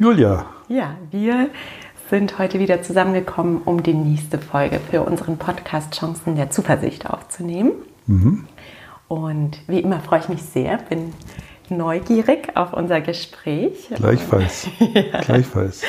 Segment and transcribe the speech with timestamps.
[0.00, 0.46] Julia.
[0.68, 1.50] Ja, wir
[2.08, 7.72] sind heute wieder zusammengekommen, um die nächste Folge für unseren Podcast Chancen der Zuversicht aufzunehmen.
[8.06, 8.46] Mhm.
[9.08, 11.12] Und wie immer freue ich mich sehr, bin
[11.68, 13.88] neugierig auf unser Gespräch.
[13.92, 14.68] Gleichfalls.
[14.78, 15.20] ja.
[15.20, 15.82] Gleichfalls.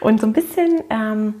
[0.00, 1.34] Und so ein bisschen ähm,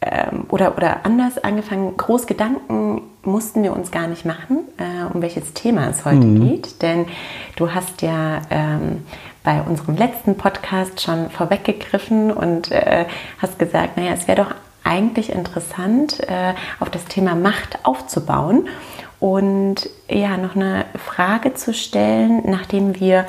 [0.00, 5.20] ähm, oder, oder anders angefangen, groß Gedanken mussten wir uns gar nicht machen, äh, um
[5.20, 6.48] welches Thema es heute mhm.
[6.48, 6.80] geht.
[6.80, 7.06] Denn
[7.56, 9.02] du hast ja ähm,
[9.44, 13.06] bei unserem letzten Podcast schon vorweggegriffen und äh,
[13.38, 18.68] hast gesagt, naja, es wäre doch eigentlich interessant, äh, auf das Thema Macht aufzubauen
[19.20, 23.26] und ja, noch eine Frage zu stellen, nachdem wir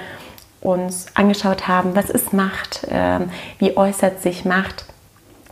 [0.62, 3.20] uns angeschaut haben, was ist Macht, äh,
[3.60, 4.86] wie äußert sich Macht,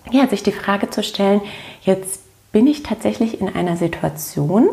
[0.10, 1.42] ja, sich die Frage zu stellen,
[1.82, 2.22] jetzt
[2.52, 4.70] bin ich tatsächlich in einer Situation,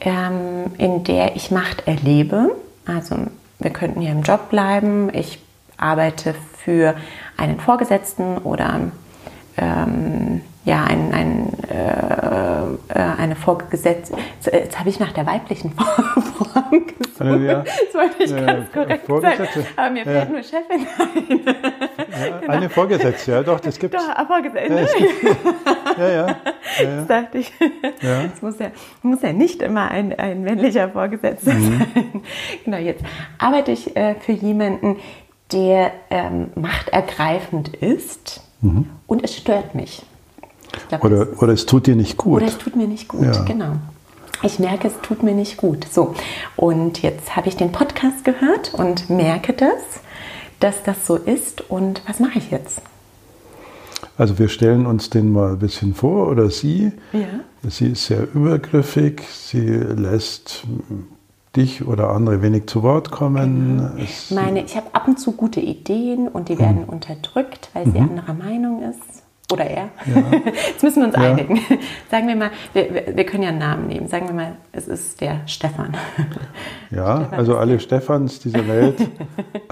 [0.00, 2.50] ähm, in der ich Macht erlebe.
[2.86, 3.16] Also
[3.58, 5.40] wir könnten hier im Job bleiben, ich
[5.76, 6.94] arbeite für
[7.36, 8.80] einen Vorgesetzten oder
[9.56, 14.16] ähm, ja, ein, ein, äh, äh eine Vorgesetzte.
[14.44, 17.40] Jetzt habe ich nach der weiblichen Form gesucht.
[17.42, 17.64] Ja.
[17.64, 19.66] Das wollte ich ganz korrekt sagen.
[19.76, 21.40] Aber mir fällt nur Chefin ein.
[22.20, 22.52] Ja, genau.
[22.52, 24.06] Eine Vorgesetzte, ja doch, das gibt es.
[24.06, 24.74] Doch, Vorgesetzte.
[25.96, 26.36] Ja, ja, ja, ja.
[26.96, 27.52] Das dachte ich.
[28.02, 28.24] Ja.
[28.24, 31.78] Es muss ja, muss ja nicht immer ein, ein männlicher Vorgesetzter mhm.
[31.78, 32.22] sein.
[32.64, 33.02] Genau, jetzt
[33.38, 34.96] arbeite ich äh, für jemanden,
[35.50, 38.90] der ähm, machtergreifend ist mhm.
[39.06, 40.02] und es stört mich.
[40.88, 42.42] Glaub, oder, oder es tut dir nicht gut.
[42.42, 43.42] Oder es tut mir nicht gut, ja.
[43.44, 43.72] genau.
[44.42, 45.86] Ich merke, es tut mir nicht gut.
[45.90, 46.14] So,
[46.56, 50.00] und jetzt habe ich den Podcast gehört und merke das,
[50.60, 51.68] dass das so ist.
[51.68, 52.80] Und was mache ich jetzt?
[54.16, 56.92] Also wir stellen uns den mal ein bisschen vor oder sie.
[57.12, 57.40] Ja.
[57.68, 60.64] Sie ist sehr übergriffig, sie lässt
[61.56, 63.78] dich oder andere wenig zu Wort kommen.
[63.78, 63.90] Genau.
[63.96, 66.60] Ich meine, ich habe ab und zu gute Ideen und die hm.
[66.60, 66.88] werden mhm.
[66.90, 68.10] unterdrückt, weil sie mhm.
[68.10, 69.22] anderer Meinung ist.
[69.50, 69.88] Oder er.
[70.04, 70.24] Ja.
[70.68, 71.22] Jetzt müssen wir uns ja.
[71.22, 71.58] einigen.
[72.10, 74.06] Sagen wir mal, wir, wir, können ja einen Namen nehmen.
[74.06, 75.96] Sagen wir mal, es ist der Stefan.
[76.90, 78.96] Ja, Stefan also alle Stefans dieser Welt.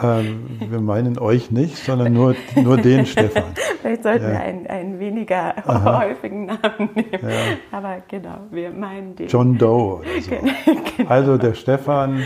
[0.02, 3.54] ähm, wir meinen euch nicht, sondern nur, nur den Stefan.
[3.80, 4.32] Vielleicht sollten ja.
[4.32, 6.00] wir einen, einen weniger Aha.
[6.00, 7.58] häufigen Namen nehmen.
[7.72, 9.28] Aber genau, wir meinen den.
[9.28, 10.30] John Doe oder so.
[10.30, 11.08] genau.
[11.08, 12.22] Also der Stefan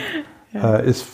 [0.54, 1.06] äh, ist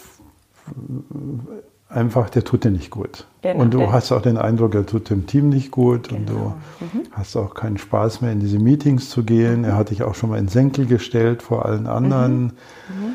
[1.89, 3.27] einfach, der tut dir nicht gut.
[3.43, 6.19] Genau, und du hast auch den Eindruck, er tut dem Team nicht gut genau.
[6.19, 7.03] und du mhm.
[7.13, 9.61] hast auch keinen Spaß mehr in diese Meetings zu gehen.
[9.61, 9.65] Mhm.
[9.65, 12.49] Er hat dich auch schon mal in Senkel gestellt vor allen anderen, mhm.
[12.49, 13.15] mhm.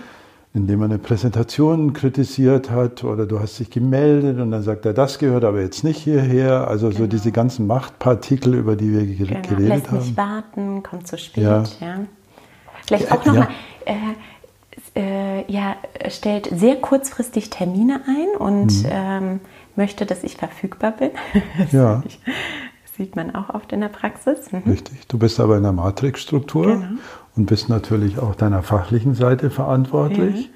[0.54, 4.94] indem er eine Präsentation kritisiert hat oder du hast dich gemeldet und dann sagt er,
[4.94, 6.68] das gehört aber jetzt nicht hierher.
[6.70, 7.00] Also genau.
[7.00, 9.42] so diese ganzen Machtpartikel, über die wir genau.
[9.42, 9.96] geredet Lässt haben.
[9.98, 11.44] Lässt nicht warten, kommt zu spät.
[11.44, 11.64] Ja.
[11.82, 12.00] ja.
[12.88, 13.50] Vielleicht auch nochmal,
[13.86, 13.94] ja.
[13.94, 13.96] äh,
[14.96, 15.76] äh, ja,
[16.10, 18.90] stellt sehr kurzfristig Termine ein und mhm.
[18.90, 19.40] ähm,
[19.76, 21.12] möchte, dass ich verfügbar bin.
[21.58, 22.04] das ja.
[22.98, 24.52] sieht man auch oft in der Praxis.
[24.52, 24.64] Mhm.
[24.72, 25.08] Richtig.
[25.08, 27.00] Du bist aber in der Matrixstruktur genau.
[27.36, 30.48] und bist natürlich auch deiner fachlichen Seite verantwortlich.
[30.48, 30.54] Mhm.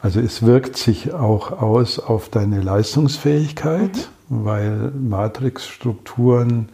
[0.00, 4.44] Also es wirkt sich auch aus auf deine Leistungsfähigkeit, mhm.
[4.44, 6.68] weil Matrixstrukturen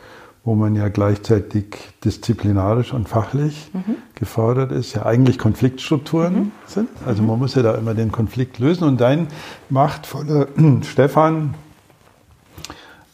[0.44, 3.96] wo man ja gleichzeitig disziplinarisch und fachlich mhm.
[4.14, 6.52] gefordert ist, ja eigentlich Konfliktstrukturen mhm.
[6.66, 6.88] sind.
[7.06, 8.84] Also man muss ja da immer den Konflikt lösen.
[8.84, 9.28] Und dein
[9.70, 10.48] machtvoller
[10.82, 11.54] Stefan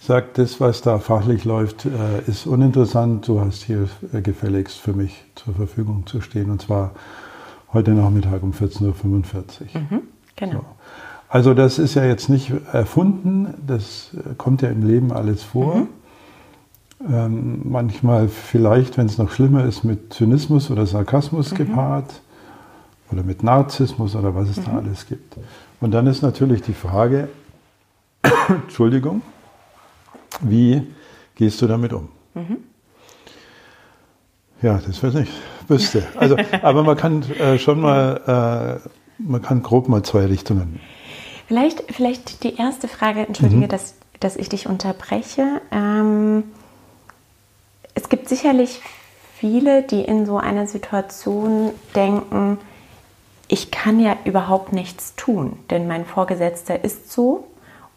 [0.00, 3.28] sagt, das, was da fachlich läuft, äh, ist uninteressant.
[3.28, 6.50] Du hast hier äh, gefälligst für mich zur Verfügung zu stehen.
[6.50, 6.92] Und zwar
[7.72, 8.92] heute Nachmittag um 14.45 Uhr.
[9.80, 10.02] Mhm.
[10.34, 10.52] Genau.
[10.52, 10.64] So.
[11.28, 15.86] Also das ist ja jetzt nicht erfunden, das äh, kommt ja im Leben alles vor.
[17.08, 21.56] Ähm, manchmal vielleicht, wenn es noch schlimmer ist, mit Zynismus oder Sarkasmus mhm.
[21.56, 22.20] gepaart
[23.10, 24.64] oder mit Narzissmus oder was es mhm.
[24.66, 25.36] da alles gibt.
[25.80, 27.28] Und dann ist natürlich die Frage,
[28.48, 29.22] Entschuldigung,
[30.42, 30.82] wie
[31.36, 32.08] gehst du damit um?
[32.34, 32.58] Mhm.
[34.60, 35.30] Ja, das weiß ich,
[35.68, 36.06] wüsste.
[36.16, 40.80] Also, aber man kann äh, schon mal, äh, man kann grob mal zwei Richtungen.
[41.46, 43.68] Vielleicht, vielleicht die erste Frage, entschuldige, mhm.
[43.68, 45.62] dass, dass ich dich unterbreche.
[45.72, 46.44] Ähm,
[48.00, 48.80] es gibt sicherlich
[49.36, 52.58] viele, die in so einer Situation denken,
[53.48, 57.48] ich kann ja überhaupt nichts tun, denn mein Vorgesetzter ist so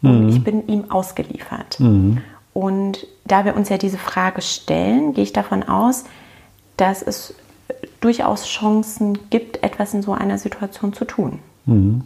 [0.02, 0.28] und mhm.
[0.28, 1.78] ich bin ihm ausgeliefert.
[1.80, 2.20] Mhm.
[2.52, 6.04] Und da wir uns ja diese Frage stellen, gehe ich davon aus,
[6.76, 7.34] dass es
[8.00, 11.38] durchaus Chancen gibt, etwas in so einer Situation zu tun.
[11.66, 12.02] Mhm.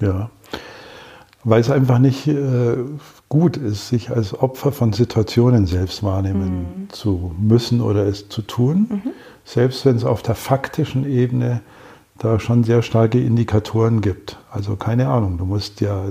[0.00, 0.30] Ja,
[1.44, 2.76] weil es einfach nicht äh,
[3.28, 6.90] gut ist, sich als Opfer von Situationen selbst wahrnehmen mhm.
[6.90, 9.10] zu müssen oder es zu tun, mhm.
[9.44, 11.60] selbst wenn es auf der faktischen Ebene
[12.18, 14.38] da schon sehr starke Indikatoren gibt.
[14.50, 16.04] Also keine Ahnung, du musst ja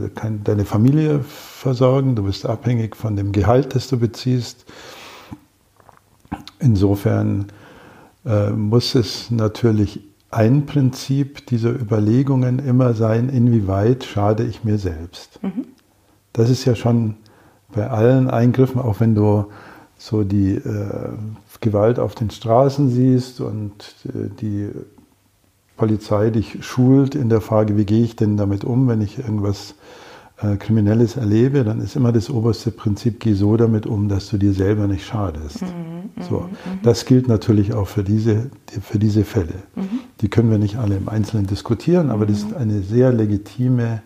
[0.44, 4.66] deine Familie versorgen, du bist abhängig von dem Gehalt, das du beziehst.
[6.60, 7.48] Insofern
[8.26, 10.02] äh, muss es natürlich
[10.32, 15.42] ein Prinzip dieser Überlegungen immer sein, inwieweit schade ich mir selbst.
[15.44, 15.66] Mhm.
[16.34, 17.18] Das ist ja schon
[17.74, 19.46] bei allen Eingriffen, auch wenn du
[19.98, 21.10] so die äh,
[21.60, 23.72] Gewalt auf den Straßen siehst und
[24.06, 24.70] äh, die
[25.78, 29.76] Polizei dich schult in der Frage, wie gehe ich denn damit um, wenn ich irgendwas
[30.42, 34.38] äh, Kriminelles erlebe, dann ist immer das oberste Prinzip, geh so damit um, dass du
[34.38, 35.62] dir selber nicht schadest.
[35.62, 35.91] Mhm,
[36.22, 36.40] so.
[36.42, 36.80] Mhm.
[36.84, 38.50] Das gilt natürlich auch für diese,
[38.82, 39.56] für diese Fälle.
[39.76, 40.00] Mhm.
[40.22, 44.02] Die können wir nicht alle im Einzelnen diskutieren, aber das ist eine sehr legitime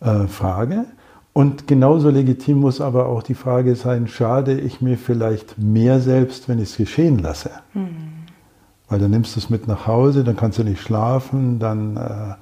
[0.00, 0.84] äh, Frage.
[1.32, 6.48] Und genauso legitim muss aber auch die Frage sein, schade ich mir vielleicht mehr selbst,
[6.48, 7.50] wenn ich es geschehen lasse?
[7.74, 7.88] Mhm.
[8.88, 12.34] Weil dann nimmst du es mit nach Hause, dann kannst du nicht schlafen, dann äh,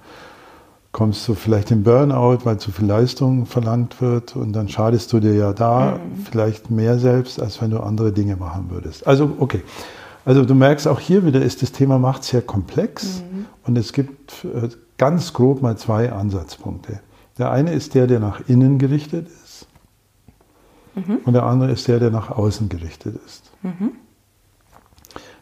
[0.96, 5.20] kommst du vielleicht in Burnout, weil zu viel Leistung verlangt wird und dann schadest du
[5.20, 6.24] dir ja da mhm.
[6.24, 9.06] vielleicht mehr selbst, als wenn du andere Dinge machen würdest.
[9.06, 9.62] Also okay.
[10.24, 13.44] Also du merkst auch hier wieder ist das Thema Macht sehr komplex mhm.
[13.66, 17.00] und es gibt äh, ganz grob mal zwei Ansatzpunkte.
[17.36, 19.66] Der eine ist der, der nach innen gerichtet ist
[20.94, 21.18] mhm.
[21.26, 23.52] und der andere ist der, der nach außen gerichtet ist.
[23.62, 23.92] Mhm.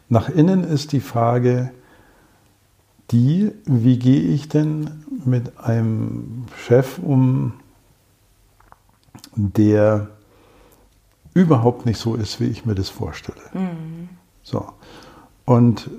[0.09, 1.71] Nach innen ist die Frage,
[3.11, 4.89] die, wie gehe ich denn
[5.25, 7.53] mit einem Chef um,
[9.35, 10.09] der
[11.33, 13.41] überhaupt nicht so ist, wie ich mir das vorstelle.
[13.53, 14.09] Mhm.
[14.41, 14.65] So.
[15.43, 15.89] Und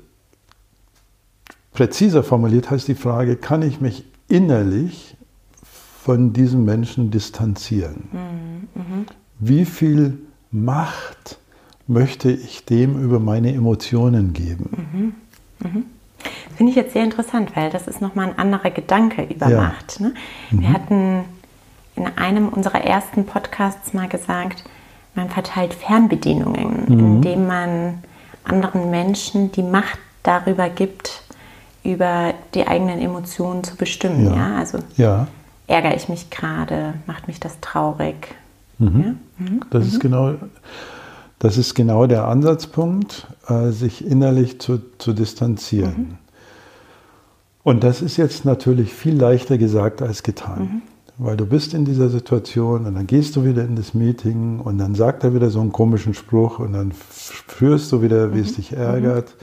[1.73, 5.17] präziser formuliert heißt die Frage, kann ich mich innerlich
[6.02, 8.09] von diesem Menschen distanzieren?
[8.12, 8.82] Mhm.
[8.82, 9.06] Mhm.
[9.38, 10.19] Wie viel
[10.50, 11.38] Macht
[11.87, 15.14] möchte ich dem über meine Emotionen geben?
[16.56, 16.64] Mhm.
[16.64, 16.67] Mhm.
[16.67, 19.61] Finde ich jetzt sehr interessant, weil das ist nochmal ein anderer Gedanke über ja.
[19.61, 20.00] Macht.
[20.00, 20.14] Ne?
[20.50, 20.61] Mhm.
[20.61, 21.25] Wir hatten
[21.97, 24.64] in einem unserer ersten Podcasts mal gesagt,
[25.14, 26.99] man verteilt Fernbedienungen, mhm.
[26.99, 27.99] indem man
[28.44, 31.23] anderen Menschen die Macht darüber gibt,
[31.82, 34.26] über die eigenen Emotionen zu bestimmen.
[34.26, 34.59] Ja, ja?
[34.59, 35.29] also ja.
[35.67, 38.35] ärgere ich mich gerade, macht mich das traurig.
[38.79, 39.19] Mhm.
[39.38, 39.61] Mhm.
[39.70, 40.00] Das ist mhm.
[40.00, 40.35] genau.
[41.38, 46.19] Das ist genau der Ansatzpunkt, äh, sich innerlich zu, zu distanzieren.
[47.67, 47.71] Mhm.
[47.71, 50.61] Und das ist jetzt natürlich viel leichter gesagt als getan.
[50.61, 50.83] Mhm.
[51.19, 54.79] Weil du bist in dieser Situation und dann gehst du wieder in das Meeting und
[54.79, 56.93] dann sagt er wieder so einen komischen Spruch und dann
[57.33, 58.45] spürst du wieder, wie mhm.
[58.45, 59.35] es dich ärgert.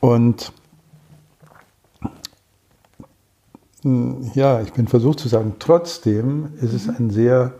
[0.00, 0.52] Und
[3.82, 6.94] hm, ja, ich bin versucht zu sagen, trotzdem ist es mhm.
[6.98, 7.52] ein sehr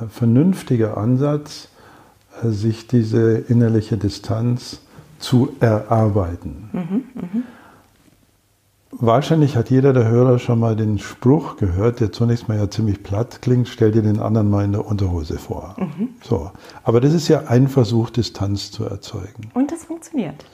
[0.00, 1.68] äh, vernünftiger Ansatz,
[2.42, 4.80] äh, sich diese innerliche Distanz
[5.20, 6.70] zu erarbeiten.
[8.92, 8.96] Mhm.
[9.00, 13.02] Wahrscheinlich hat jeder der Hörer schon mal den Spruch gehört, der zunächst mal ja ziemlich
[13.02, 15.76] platt klingt, stell dir den anderen mal in der Unterhose vor.
[15.78, 16.10] Mhm.
[16.22, 16.50] So.
[16.84, 19.50] Aber das ist ja ein Versuch, Distanz zu erzeugen.
[19.54, 20.44] Und das funktioniert.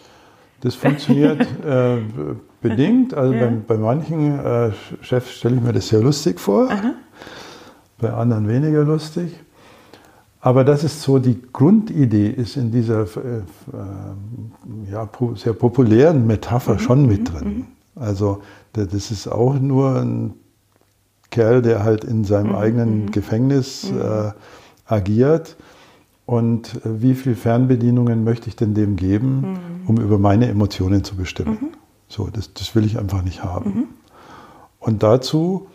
[0.60, 1.98] Das funktioniert äh,
[2.62, 3.14] bedingt.
[3.14, 3.46] Also ja.
[3.46, 4.72] bei, bei, manchen äh,
[5.02, 6.94] Chefs stelle ich mir das sehr lustig vor, Aha.
[7.98, 9.32] bei anderen weniger lustig.
[10.40, 16.74] Aber das ist so, die Grundidee ist in dieser äh, äh ja, sehr populären Metapher
[16.74, 16.78] mhm.
[16.78, 17.48] schon mit drin.
[17.48, 17.66] Mhm.
[18.04, 18.42] Also
[18.72, 20.34] das ist auch nur ein
[21.30, 22.56] Kerl, der halt in seinem mhm.
[22.56, 23.10] eigenen mhm.
[23.10, 24.00] Gefängnis mhm.
[24.00, 24.32] äh,
[24.86, 25.56] agiert.
[26.26, 29.88] Und äh, wie viele Fernbedienungen möchte ich denn dem geben, mhm.
[29.88, 31.58] um über meine Emotionen zu bestimmen?
[31.60, 31.68] Mhm.
[32.08, 33.70] So, das, das will ich einfach nicht haben.
[33.70, 33.84] Mhm.
[34.78, 35.68] Und dazu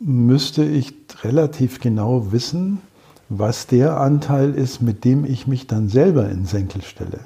[0.00, 2.80] müsste ich relativ genau wissen,
[3.28, 7.20] was der Anteil ist, mit dem ich mich dann selber in Senkel stelle.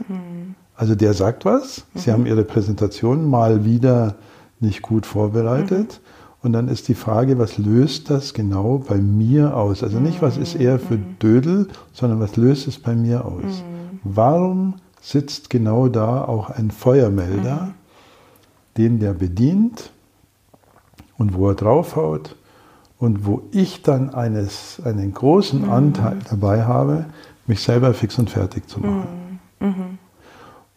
[0.77, 1.99] Also der sagt was, mhm.
[1.99, 4.17] Sie haben Ihre Präsentation mal wieder
[4.61, 6.01] nicht gut vorbereitet.
[6.03, 6.15] Mhm.
[6.45, 9.83] Und dann ist die Frage, was löst das genau bei mir aus?
[9.83, 11.19] Also nicht, was ist er für mhm.
[11.19, 13.43] Dödel, sondern was löst es bei mir aus?
[13.43, 14.01] Mhm.
[14.05, 17.75] Warum sitzt genau da auch ein Feuermelder, mhm.
[18.77, 19.91] den der bedient
[21.17, 22.37] und wo er draufhaut
[22.99, 25.71] und wo ich dann eines, einen großen mhm.
[25.71, 27.07] Anteil dabei habe,
[27.47, 29.41] mich selber fix und fertig zu machen.
[29.61, 29.99] Mhm.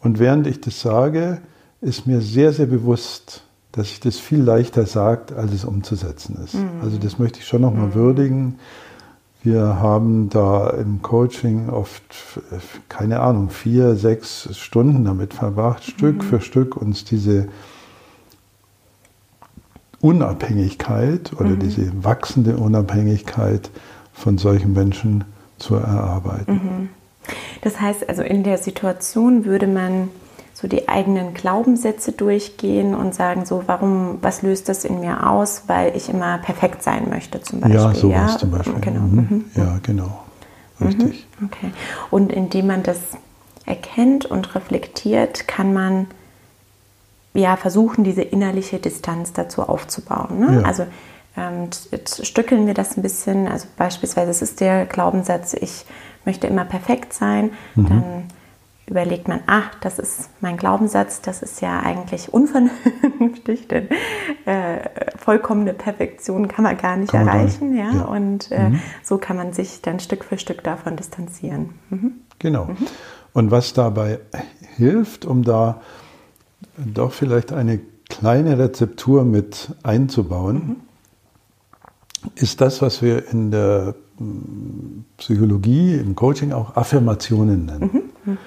[0.01, 1.41] Und während ich das sage,
[1.81, 6.55] ist mir sehr, sehr bewusst, dass sich das viel leichter sagt, als es umzusetzen ist.
[6.55, 6.81] Mhm.
[6.81, 7.93] Also das möchte ich schon nochmal mhm.
[7.95, 8.59] würdigen.
[9.43, 12.01] Wir haben da im Coaching oft,
[12.89, 16.21] keine Ahnung, vier, sechs Stunden damit verbracht, Stück mhm.
[16.21, 17.47] für Stück uns diese
[20.01, 21.59] Unabhängigkeit oder mhm.
[21.59, 23.69] diese wachsende Unabhängigkeit
[24.11, 25.23] von solchen Menschen
[25.59, 26.89] zu erarbeiten.
[27.61, 30.09] Das heißt also, in der Situation würde man
[30.53, 35.63] so die eigenen Glaubenssätze durchgehen und sagen so, warum, was löst das in mir aus,
[35.67, 37.79] weil ich immer perfekt sein möchte zum Beispiel.
[37.79, 38.37] Ja, sowas ja?
[38.39, 38.79] zum Beispiel.
[38.81, 39.01] Genau.
[39.01, 39.15] Mhm.
[39.15, 39.45] mhm.
[39.55, 40.23] Ja, genau.
[40.81, 41.27] Richtig.
[41.39, 41.45] Mhm.
[41.45, 41.71] Okay.
[42.09, 42.97] Und indem man das
[43.67, 46.07] erkennt und reflektiert, kann man
[47.35, 50.39] ja versuchen, diese innerliche Distanz dazu aufzubauen.
[50.39, 50.61] Ne?
[50.61, 50.67] Ja.
[50.67, 50.87] Also
[51.37, 53.47] ähm, jetzt stückeln wir das ein bisschen.
[53.47, 55.85] Also beispielsweise, es ist der Glaubenssatz, ich
[56.27, 57.51] möchte immer perfekt sein.
[57.73, 57.87] Mhm.
[57.87, 58.23] Dann
[58.85, 63.89] überlegt man, ach, das ist mein Glaubenssatz, das ist ja eigentlich unvernünftig, denn
[64.45, 67.75] äh, vollkommene Perfektion kann man gar nicht kann erreichen.
[67.75, 67.95] Gar nicht.
[67.95, 68.01] Ja?
[68.01, 68.05] ja?
[68.05, 68.81] Und äh, mhm.
[69.03, 71.71] so kann man sich dann Stück für Stück davon distanzieren.
[71.89, 72.13] Mhm.
[72.39, 72.65] Genau.
[72.65, 72.77] Mhm.
[73.33, 74.19] Und was dabei
[74.75, 75.81] hilft, um da
[76.77, 77.79] doch vielleicht eine
[78.09, 80.75] kleine Rezeptur mit einzubauen, mhm.
[82.35, 83.95] ist das, was wir in der
[85.17, 87.89] Psychologie, im Coaching auch Affirmationen nennen.
[87.93, 88.31] Mhm.
[88.31, 88.37] mhm.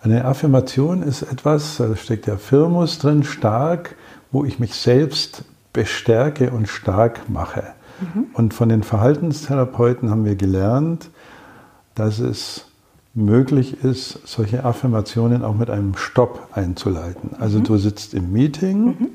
[0.00, 3.96] Eine Affirmation ist etwas, da steckt ja Firmus drin, stark,
[4.30, 5.42] wo ich mich selbst
[5.72, 7.64] bestärke und stark mache.
[8.00, 8.26] Mhm.
[8.32, 11.10] Und von den Verhaltenstherapeuten haben wir gelernt,
[11.94, 12.66] dass es
[13.14, 17.30] möglich ist, solche Affirmationen auch mit einem Stopp einzuleiten.
[17.38, 17.64] Also mhm.
[17.64, 19.08] du sitzt im Meeting, mhm.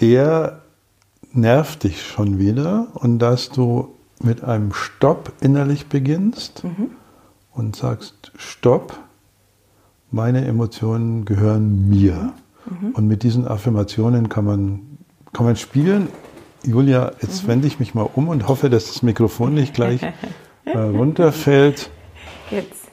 [0.00, 0.60] der
[1.32, 6.90] nervt dich schon wieder und dass du mit einem Stopp innerlich beginnst mhm
[7.54, 8.98] und sagst, stopp,
[10.10, 12.32] meine Emotionen gehören mir.
[12.66, 12.90] Mhm.
[12.92, 14.98] Und mit diesen Affirmationen kann man,
[15.32, 16.08] kann man spielen.
[16.64, 17.48] Julia, jetzt mhm.
[17.48, 20.02] wende ich mich mal um und hoffe, dass das Mikrofon nicht gleich
[20.64, 21.90] äh, runterfällt.
[22.50, 22.90] Jetzt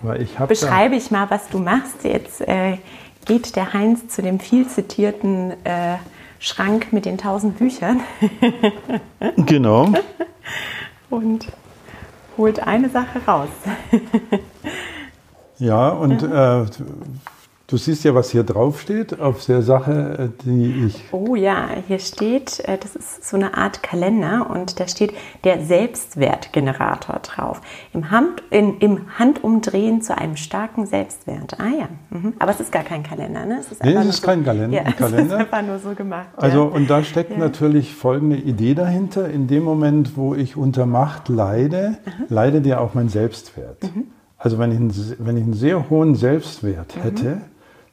[0.48, 2.04] beschreibe ich mal, was du machst.
[2.04, 2.78] Jetzt äh,
[3.26, 5.98] geht der Heinz zu dem viel zitierten äh,
[6.40, 8.00] Schrank mit den tausend Büchern.
[9.46, 9.94] genau.
[11.10, 11.48] Und
[12.38, 13.50] holt eine Sache raus.
[15.58, 16.66] ja, und äh,
[17.70, 21.04] Du siehst ja, was hier drauf steht auf der Sache, äh, die ich.
[21.12, 25.64] Oh ja, hier steht, äh, das ist so eine Art Kalender und da steht der
[25.64, 27.62] Selbstwertgenerator drauf.
[27.94, 31.60] Im, Hand, in, im Handumdrehen zu einem starken Selbstwert.
[31.60, 32.34] Ah ja, mhm.
[32.40, 33.60] aber es ist gar kein Kalender, ne?
[33.60, 34.76] Es ist nee, es ist so, kein Kalender.
[34.76, 35.20] Ja, Kalender.
[35.20, 36.30] Es ist einfach nur so gemacht.
[36.38, 36.76] Also, ja.
[36.76, 37.38] und da steckt ja.
[37.38, 39.30] natürlich folgende Idee dahinter.
[39.30, 42.26] In dem Moment, wo ich unter Macht leide, mhm.
[42.30, 43.84] leidet ja auch mein Selbstwert.
[43.84, 44.06] Mhm.
[44.40, 47.02] Also, wenn ich, einen, wenn ich einen sehr hohen Selbstwert mhm.
[47.02, 47.42] hätte,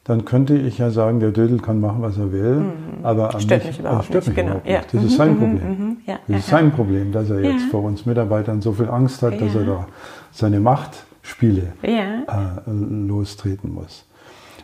[0.07, 2.71] dann könnte ich ja sagen, der Dödel kann machen, was er will, mhm.
[3.03, 4.37] aber an stört mich, überhaupt stört nicht.
[4.37, 4.61] Mich genau.
[4.63, 4.93] überhaupt nicht.
[4.93, 5.69] Das ist sein mhm, Problem.
[5.69, 5.97] Mhm.
[6.05, 6.19] Ja.
[6.27, 9.53] Das ist sein Problem, dass er jetzt vor uns Mitarbeitern so viel Angst hat, dass
[9.53, 9.87] er da
[10.31, 11.99] seine Machtspiele äh,
[12.65, 14.05] lostreten muss.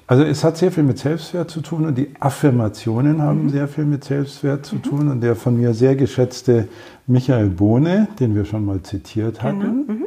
[0.07, 3.49] Also es hat sehr viel mit Selbstwert zu tun und die Affirmationen haben mhm.
[3.49, 4.83] sehr viel mit Selbstwert zu mhm.
[4.83, 5.07] tun.
[5.09, 6.69] Und der von mir sehr geschätzte
[7.05, 9.49] Michael Bohne, den wir schon mal zitiert genau.
[9.49, 10.05] hatten, genau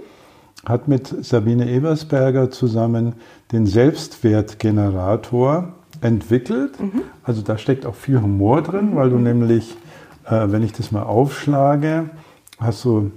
[0.65, 3.15] hat mit Sabine Ebersberger zusammen
[3.53, 6.81] den Selbstwertgenerator entwickelt.
[6.81, 7.03] Mhm.
[7.23, 9.77] Also da steckt auch viel Humor drin, weil du nämlich,
[10.25, 12.11] äh, wenn ich das mal aufschlage,
[12.59, 13.13] hast du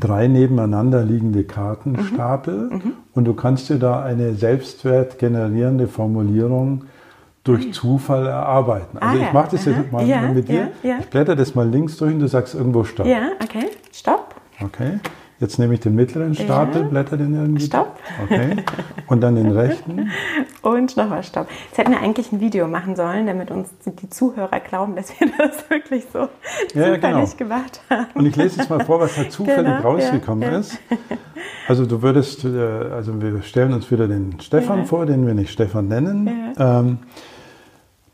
[0.00, 2.76] drei nebeneinander liegende Kartenstapel mhm.
[2.76, 2.92] mhm.
[3.12, 6.84] und du kannst dir da eine selbstwertgenerierende Formulierung
[7.44, 8.96] durch Zufall erarbeiten.
[8.98, 10.72] Also ah, ich mache das jetzt mal ja, mit dir.
[10.82, 10.98] Ja.
[11.00, 13.06] Ich blätter das mal links durch und du sagst irgendwo Stopp.
[13.06, 13.66] Ja, okay.
[13.92, 14.34] Stopp.
[14.62, 14.98] Okay.
[15.40, 16.88] Jetzt nehme ich den mittleren Stapel, ja.
[16.88, 17.64] blätter den irgendwie.
[17.64, 17.98] Stopp.
[18.22, 18.64] Okay.
[19.08, 20.10] Und dann den rechten.
[20.62, 21.48] Und nochmal Stopp.
[21.68, 25.28] Jetzt hätten wir eigentlich ein Video machen sollen, damit uns die Zuhörer glauben, dass wir
[25.38, 27.26] das wirklich so ja, zufällig genau.
[27.36, 28.06] gemacht haben.
[28.14, 30.78] Und ich lese jetzt mal vor, was da zufällig genau, rausgekommen ja, ist.
[31.66, 35.50] Also du würdest, äh, also wir stellen uns wieder den Stefan vor, den wir nicht
[35.50, 36.54] Stefan nennen.
[36.58, 36.98] Ähm,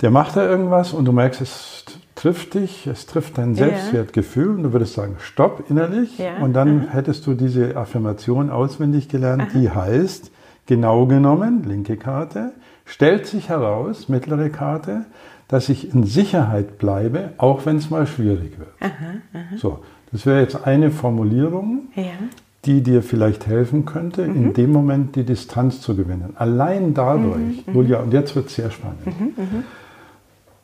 [0.00, 1.84] der macht da irgendwas und du merkst, es
[2.20, 6.92] trifft dich, es trifft dein Selbstwertgefühl und du würdest sagen, stopp innerlich und dann Aha.
[6.92, 9.50] hättest du diese Affirmation auswendig gelernt, Aha.
[9.54, 10.30] die heißt,
[10.66, 12.52] genau genommen, linke Karte,
[12.84, 15.06] stellt sich heraus, mittlere Karte,
[15.48, 18.70] dass ich in Sicherheit bleibe, auch wenn es mal schwierig wird.
[18.80, 19.80] Aha, so,
[20.12, 22.04] das wäre jetzt eine Formulierung, ja.
[22.66, 24.36] die dir vielleicht helfen könnte, mhm.
[24.36, 26.34] in dem Moment die Distanz zu gewinnen.
[26.36, 27.74] Allein dadurch, mhm, mhm.
[27.74, 29.06] Julia, und jetzt wird es sehr spannend.
[29.06, 29.64] Mhm, mhm.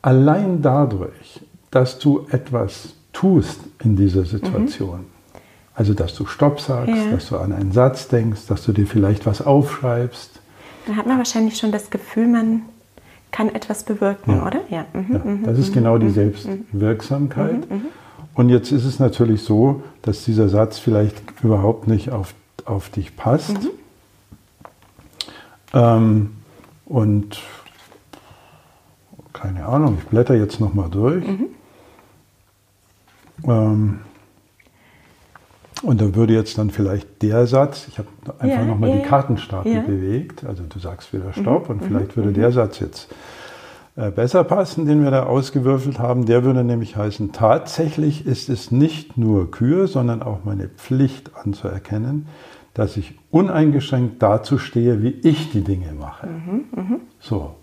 [0.06, 1.40] Allein dadurch,
[1.72, 5.40] dass du etwas tust in dieser Situation, mhm.
[5.74, 7.10] also dass du Stopp sagst, ja.
[7.10, 10.30] dass du an einen Satz denkst, dass du dir vielleicht was aufschreibst.
[10.86, 12.62] Dann hat man wahrscheinlich schon das Gefühl, man
[13.32, 14.46] kann etwas bewirken, ja.
[14.46, 14.60] oder?
[14.70, 14.86] Ja.
[14.92, 15.18] Mhm, ja.
[15.18, 17.68] Mhm, das ist genau die mhm, Selbstwirksamkeit.
[17.68, 17.86] Mhm,
[18.34, 22.32] Und jetzt ist es natürlich so, dass dieser Satz vielleicht überhaupt nicht auf,
[22.64, 23.56] auf dich passt.
[25.74, 26.30] Ähm,
[26.84, 27.40] und
[29.40, 31.26] keine Ahnung, ich blätter jetzt nochmal durch.
[31.26, 31.46] Mhm.
[33.44, 33.98] Ähm,
[35.82, 39.02] Und da würde jetzt dann vielleicht der Satz, ich habe einfach ja, nochmal ja, die
[39.02, 39.80] Kartenstapel ja.
[39.82, 41.74] bewegt, also du sagst wieder Stopp mhm.
[41.74, 42.34] und vielleicht würde mhm.
[42.34, 43.14] der Satz jetzt
[43.94, 46.24] äh, besser passen, den wir da ausgewürfelt haben.
[46.24, 52.26] Der würde nämlich heißen, tatsächlich ist es nicht nur Kür, sondern auch meine Pflicht anzuerkennen,
[52.72, 56.26] dass ich uneingeschränkt dazu stehe, wie ich die Dinge mache.
[56.26, 56.96] Mhm, mh.
[57.20, 57.54] So.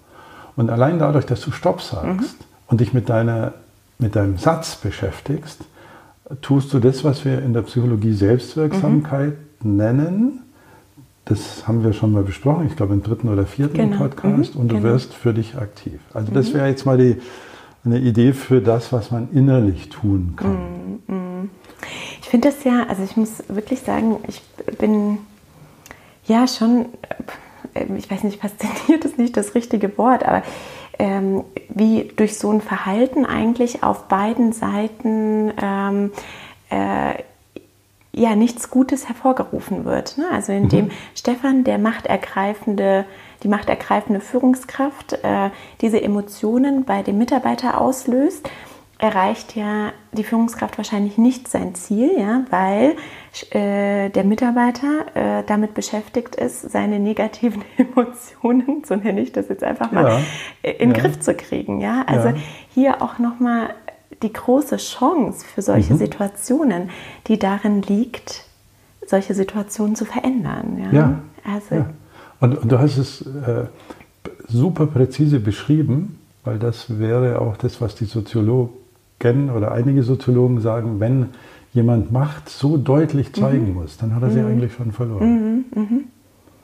[0.56, 2.46] Und allein dadurch, dass du Stopp sagst mhm.
[2.68, 3.54] und dich mit, deiner,
[3.98, 5.62] mit deinem Satz beschäftigst,
[6.42, 9.76] tust du das, was wir in der Psychologie Selbstwirksamkeit mhm.
[9.76, 10.40] nennen.
[11.26, 13.98] Das haben wir schon mal besprochen, ich glaube im dritten oder vierten genau.
[13.98, 14.62] Podcast, mhm.
[14.62, 14.90] und du genau.
[14.90, 16.00] wirst für dich aktiv.
[16.14, 16.54] Also das mhm.
[16.56, 17.18] wäre jetzt mal die,
[17.86, 21.00] eine Idee für das, was man innerlich tun kann.
[21.08, 21.50] Mhm, mhm.
[22.22, 24.42] Ich finde das ja, also ich muss wirklich sagen, ich
[24.78, 25.20] bin
[26.26, 27.16] ja schon, äh,
[27.98, 30.44] ich weiß nicht, fasziniert ist nicht das richtige Wort, aber
[31.00, 36.12] ähm, wie durch so ein Verhalten eigentlich auf beiden Seiten ähm,
[36.70, 37.16] äh,
[38.16, 40.18] ja nichts Gutes hervorgerufen wird.
[40.18, 40.26] Ne?
[40.32, 40.92] Also indem mhm.
[41.16, 43.06] Stefan, der machtergreifende,
[43.42, 45.50] die machtergreifende Führungskraft, äh,
[45.82, 48.48] diese Emotionen bei dem Mitarbeiter auslöst
[49.04, 52.96] erreicht ja die Führungskraft wahrscheinlich nicht sein Ziel, ja, weil
[53.52, 59.62] äh, der Mitarbeiter äh, damit beschäftigt ist, seine negativen Emotionen, so nenne ich das jetzt
[59.62, 60.20] einfach mal, ja.
[60.62, 61.02] Äh, in den ja.
[61.02, 61.82] Griff zu kriegen.
[61.82, 62.04] Ja?
[62.08, 62.36] Also ja.
[62.74, 63.72] hier auch nochmal
[64.22, 65.98] die große Chance für solche mhm.
[65.98, 66.90] Situationen,
[67.28, 68.46] die darin liegt,
[69.06, 70.80] solche Situationen zu verändern.
[70.82, 71.20] Ja, ja.
[71.44, 71.86] Also,
[72.40, 73.66] und, und, du hast es äh,
[74.48, 78.83] super präzise beschrieben, weil das wäre auch das, was die Soziologen
[79.24, 81.30] kennen oder einige Soziologen sagen, wenn
[81.74, 83.74] jemand Macht so deutlich zeigen mhm.
[83.76, 84.48] muss, dann hat er sie mhm.
[84.48, 85.66] eigentlich schon verloren.
[85.74, 85.82] Mhm.
[85.82, 86.04] mhm.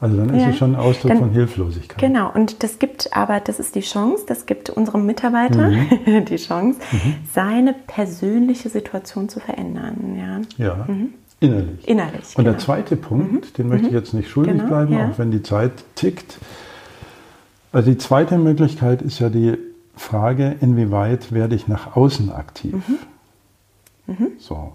[0.01, 0.49] Also dann ist ja.
[0.49, 1.97] es schon ein Ausdruck dann, von Hilflosigkeit.
[1.97, 6.25] Genau, und das gibt aber, das ist die Chance, das gibt unserem Mitarbeiter mhm.
[6.29, 7.15] die Chance, mhm.
[7.33, 10.45] seine persönliche Situation zu verändern.
[10.57, 10.87] Ja, ja.
[11.41, 11.85] innerlich.
[11.85, 12.37] Innerlich.
[12.37, 12.51] Und genau.
[12.51, 15.09] der zweite Punkt, den möchte ich jetzt nicht schuldig genau, bleiben, ja.
[15.09, 16.37] auch wenn die Zeit tickt.
[17.73, 19.57] Also die zweite Möglichkeit ist ja die
[19.99, 22.73] Frage, inwieweit werde ich nach außen aktiv?
[24.07, 24.15] Mhm.
[24.15, 24.27] Mhm.
[24.39, 24.71] So.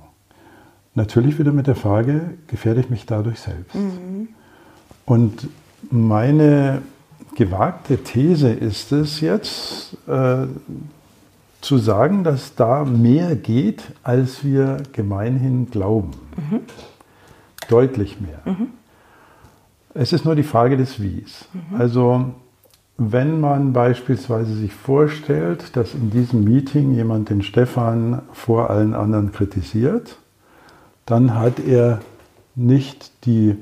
[0.94, 3.74] Natürlich wieder mit der Frage, gefährde ich mich dadurch selbst?
[3.74, 4.28] Mhm.
[5.06, 5.48] Und
[5.90, 6.82] meine
[7.34, 10.46] gewagte These ist es jetzt, äh,
[11.62, 16.12] zu sagen, dass da mehr geht, als wir gemeinhin glauben.
[16.36, 16.60] Mhm.
[17.70, 18.40] Deutlich mehr.
[18.44, 18.68] Mhm.
[19.94, 21.46] Es ist nur die Frage des Wies.
[21.52, 21.80] Mhm.
[21.80, 22.34] Also
[22.96, 29.32] wenn man beispielsweise sich vorstellt, dass in diesem Meeting jemand den Stefan vor allen anderen
[29.32, 30.18] kritisiert,
[31.06, 32.00] dann hat er
[32.54, 33.56] nicht die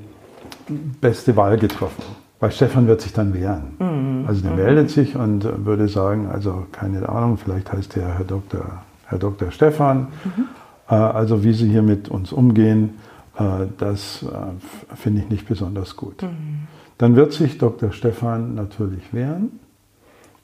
[1.01, 2.03] beste Wahl getroffen.
[2.39, 3.75] Weil Stefan wird sich dann wehren.
[3.79, 4.25] Mhm.
[4.27, 4.57] Also der mhm.
[4.57, 8.83] meldet sich und würde sagen, also keine Ahnung, vielleicht heißt der Herr Dr.
[9.05, 9.51] Herr Dr.
[9.51, 10.07] Stefan.
[10.23, 10.45] Mhm.
[10.89, 12.99] Äh, also wie Sie hier mit uns umgehen,
[13.37, 16.21] äh, das äh, finde ich nicht besonders gut.
[16.21, 16.67] Mhm.
[16.97, 17.91] Dann wird sich Dr.
[17.91, 19.59] Stefan natürlich wehren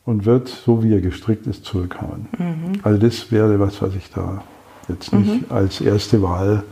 [0.06, 2.28] und wird, so wie er gestrickt ist, zurückhauen.
[2.38, 2.80] Mhm.
[2.84, 4.42] Also das wäre was, was ich da
[4.88, 5.56] jetzt nicht mhm.
[5.56, 6.64] als erste Wahl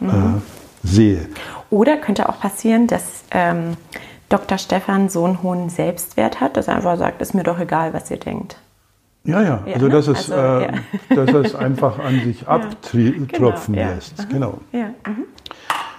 [0.00, 0.42] äh, mhm.
[0.82, 1.28] sehe.
[1.70, 3.76] Oder könnte auch passieren, dass ähm,
[4.28, 4.58] Dr.
[4.58, 8.10] Stefan so einen hohen Selbstwert hat, dass er einfach sagt, ist mir doch egal, was
[8.10, 8.56] ihr denkt.
[9.24, 9.92] Ja, ja, ja also, ne?
[9.92, 10.72] dass, es, also, äh,
[11.10, 11.24] ja.
[11.24, 14.18] dass es einfach an sich abtropfen genau, lässt.
[14.18, 14.24] Ja.
[14.24, 14.58] Genau.
[14.72, 14.86] Ja.
[15.06, 15.24] Mhm.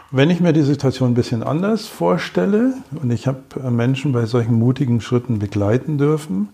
[0.09, 4.25] Wenn ich mir die Situation ein bisschen anders vorstelle und ich habe äh, Menschen bei
[4.25, 6.49] solchen mutigen Schritten begleiten dürfen,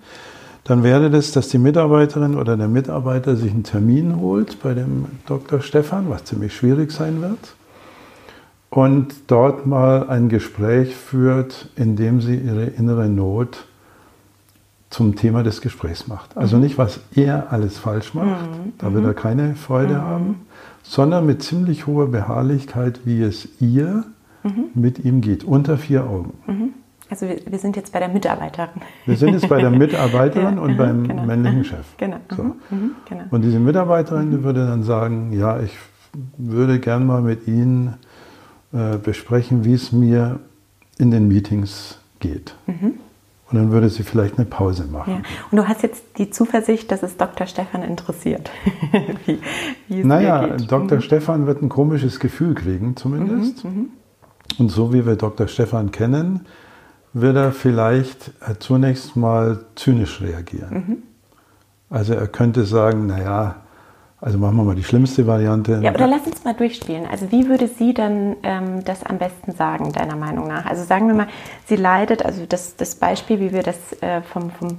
[0.63, 5.05] dann wäre das, dass die Mitarbeiterin oder der Mitarbeiter sich einen Termin holt bei dem
[5.27, 5.61] Dr.
[5.61, 7.55] Stefan, was ziemlich schwierig sein wird,
[8.71, 13.65] und dort mal ein Gespräch führt, in dem sie ihre innere Not
[14.89, 16.35] zum Thema des Gesprächs macht.
[16.37, 16.63] Also mhm.
[16.63, 18.73] nicht, was er alles falsch macht, mhm.
[18.79, 20.01] da wird er keine Freude mhm.
[20.01, 20.35] haben,
[20.83, 24.03] sondern mit ziemlich hoher Beharrlichkeit, wie es ihr
[24.43, 24.65] mhm.
[24.75, 26.33] mit ihm geht, unter vier Augen.
[26.45, 26.73] Mhm.
[27.09, 28.81] Also wir, wir, sind jetzt bei der Mitarbeiterin.
[29.05, 31.25] Wir sind jetzt bei der Mitarbeiterin ja, und beim genau.
[31.25, 31.85] männlichen Chef.
[31.97, 32.17] Genau.
[32.29, 32.43] So.
[32.43, 32.91] Mhm, mhm.
[33.07, 33.23] genau.
[33.29, 35.77] Und diese Mitarbeiterin die würde dann sagen, ja, ich
[36.37, 37.95] würde gern mal mit Ihnen
[38.71, 40.39] äh, besprechen, wie es mir
[40.97, 42.55] in den Meetings geht.
[42.67, 42.93] Mhm.
[43.53, 45.13] Und dann würde sie vielleicht eine Pause machen.
[45.13, 45.21] Ja.
[45.51, 47.45] Und du hast jetzt die Zuversicht, dass es Dr.
[47.45, 48.49] Stefan interessiert.
[49.27, 49.39] wie,
[49.87, 50.97] wie es naja, Dr.
[50.97, 51.01] Mhm.
[51.01, 53.63] Stefan wird ein komisches Gefühl kriegen, zumindest.
[53.63, 53.89] Mhm, mhm,
[54.57, 55.47] Und so wie wir Dr.
[55.47, 56.47] Stefan kennen,
[57.13, 60.73] wird er vielleicht äh, zunächst mal zynisch reagieren.
[60.73, 60.97] Mhm.
[61.91, 63.57] Also er könnte sagen, naja,
[64.23, 65.81] also machen wir mal die schlimmste Variante.
[65.83, 67.05] Ja, oder lass uns mal durchspielen.
[67.05, 70.65] Also wie würde sie dann ähm, das am besten sagen, deiner Meinung nach?
[70.65, 71.27] Also sagen wir mal,
[71.65, 74.77] sie leidet, also das, das Beispiel, wie wir das äh, vom, vom,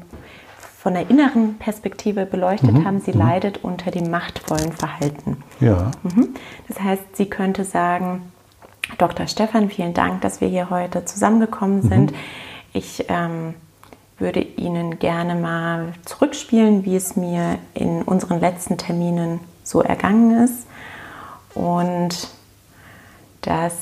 [0.78, 2.84] von der inneren Perspektive beleuchtet mhm.
[2.86, 3.00] haben.
[3.00, 3.18] Sie mhm.
[3.18, 5.36] leidet unter dem machtvollen Verhalten.
[5.60, 5.90] Ja.
[6.04, 6.30] Mhm.
[6.66, 8.22] Das heißt, sie könnte sagen,
[8.96, 9.26] Dr.
[9.26, 11.88] Stefan, vielen Dank, dass wir hier heute zusammengekommen mhm.
[11.88, 12.14] sind.
[12.72, 13.52] Ich ähm,
[14.24, 20.66] würde Ihnen gerne mal zurückspielen, wie es mir in unseren letzten Terminen so ergangen ist.
[21.54, 22.30] Und
[23.42, 23.74] dass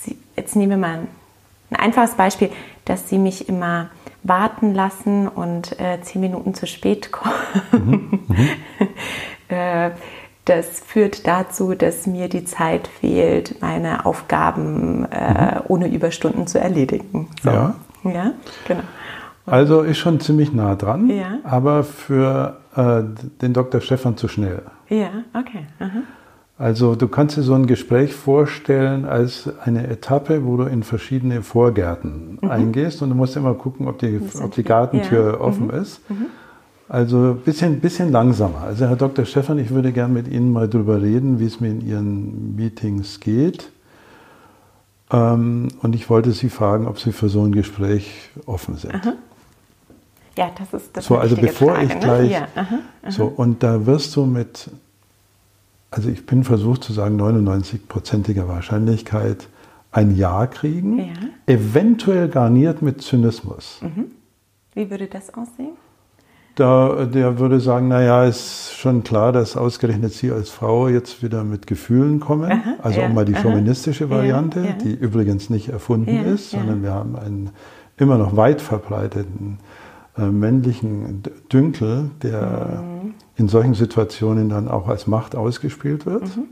[0.00, 1.06] Sie, jetzt nehmen wir mal
[1.70, 2.50] ein einfaches Beispiel,
[2.84, 3.90] dass Sie mich immer
[4.24, 7.32] warten lassen und äh, zehn Minuten zu spät kommen.
[7.70, 8.20] Mhm.
[8.28, 8.48] Mhm.
[9.54, 9.90] äh,
[10.46, 15.60] das führt dazu, dass mir die Zeit fehlt, meine Aufgaben äh, mhm.
[15.68, 17.28] ohne Überstunden zu erledigen.
[17.42, 17.50] So.
[17.50, 17.74] Ja.
[18.02, 18.32] ja,
[18.66, 18.82] genau.
[19.50, 21.38] Also ist schon ziemlich nah dran, ja.
[21.44, 23.02] aber für äh,
[23.42, 23.80] den Dr.
[23.80, 24.62] Stefan zu schnell.
[24.88, 25.66] Ja, okay.
[25.78, 26.02] Aha.
[26.58, 31.42] Also du kannst dir so ein Gespräch vorstellen als eine Etappe, wo du in verschiedene
[31.42, 32.50] Vorgärten mhm.
[32.50, 35.40] eingehst und du musst immer gucken, ob die, ob die Gartentür ja.
[35.40, 35.82] offen mhm.
[35.82, 36.10] ist.
[36.10, 36.26] Mhm.
[36.88, 38.62] Also ein bisschen, bisschen langsamer.
[38.62, 39.24] Also Herr Dr.
[39.24, 43.20] Stefan, ich würde gerne mit Ihnen mal darüber reden, wie es mir in Ihren Meetings
[43.20, 43.70] geht.
[45.12, 48.94] Ähm, und ich wollte Sie fragen, ob Sie für so ein Gespräch offen sind.
[48.94, 49.12] Aha.
[50.38, 51.04] Ja, das ist das.
[51.04, 52.00] So, also bevor Frage, ich ne?
[52.00, 52.30] gleich.
[52.30, 52.48] Ja.
[52.54, 53.10] Aha, aha.
[53.10, 54.70] So, und da wirst du mit
[55.90, 59.48] also ich bin versucht zu sagen, 99-prozentiger Wahrscheinlichkeit
[59.90, 61.06] ein Ja kriegen, ja.
[61.46, 63.80] eventuell garniert mit Zynismus.
[63.80, 64.12] Mhm.
[64.74, 65.76] Wie würde das aussehen?
[66.56, 71.44] Da, der würde sagen, naja, ist schon klar, dass ausgerechnet Sie als Frau jetzt wieder
[71.44, 72.50] mit Gefühlen kommen.
[72.50, 76.92] Aha, also ja, um mal die chauvinistische Variante, die übrigens nicht erfunden ist, sondern wir
[76.92, 77.50] haben einen
[77.96, 79.58] immer noch weit verbreiteten
[80.26, 83.14] männlichen Dünkel, der mhm.
[83.36, 86.36] in solchen Situationen dann auch als Macht ausgespielt wird.
[86.36, 86.44] Mhm.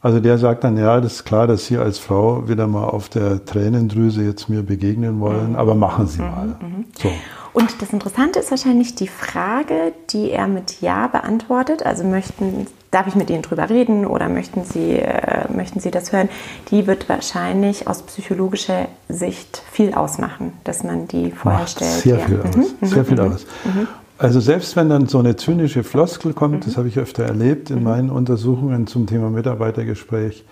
[0.00, 3.08] Also der sagt dann, ja, das ist klar, dass Sie als Frau wieder mal auf
[3.08, 5.56] der Tränendrüse jetzt mir begegnen wollen, mhm.
[5.56, 6.56] aber machen Sie mal.
[6.60, 6.86] Mhm.
[6.98, 7.10] So.
[7.52, 11.84] Und das Interessante ist wahrscheinlich die Frage, die er mit Ja beantwortet.
[11.84, 16.12] Also möchten, darf ich mit Ihnen drüber reden oder möchten Sie, äh, möchten Sie das
[16.12, 16.30] hören?
[16.70, 21.90] Die wird wahrscheinlich aus psychologischer Sicht viel ausmachen, dass man die vorher stellt.
[21.90, 22.24] Sehr ja.
[22.24, 22.56] viel aus.
[22.56, 22.86] Mhm.
[22.86, 23.06] Sehr mhm.
[23.06, 23.46] viel aus.
[23.64, 23.88] Mhm.
[24.16, 26.60] Also selbst wenn dann so eine zynische Floskel kommt, mhm.
[26.60, 27.84] das habe ich öfter erlebt in mhm.
[27.84, 30.44] meinen Untersuchungen zum Thema Mitarbeitergespräch,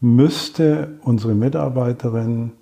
[0.00, 2.52] müsste unsere Mitarbeiterin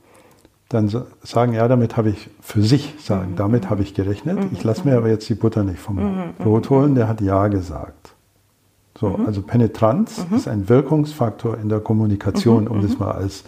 [0.69, 0.91] dann
[1.23, 3.37] sagen, ja, damit habe ich für sich sagen, mhm.
[3.37, 4.39] damit habe ich gerechnet.
[4.39, 4.51] Mhm.
[4.53, 6.35] Ich lasse mir aber jetzt die Butter nicht vom mhm.
[6.39, 6.95] Brot holen.
[6.95, 8.15] Der hat ja gesagt.
[8.99, 9.27] So, mhm.
[9.27, 10.37] also Penetranz mhm.
[10.37, 13.45] ist ein Wirkungsfaktor in der Kommunikation, um das mal als